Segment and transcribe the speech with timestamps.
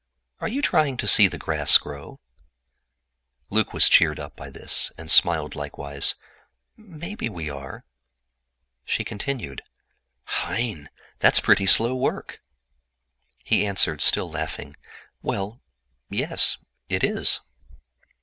[0.39, 2.19] Are you trying to see the grass grow?"
[3.51, 6.15] Luc was cheered up by this, and smiled likewise:
[6.75, 7.85] "Maybe we are."
[8.95, 9.59] "That's
[11.39, 12.39] pretty slow work," said
[13.47, 13.57] she.
[13.57, 14.75] He answered, still laughing:
[15.21, 15.61] "Well,
[16.09, 16.57] yes,
[16.89, 17.41] it is."